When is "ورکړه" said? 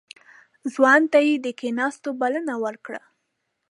2.63-3.01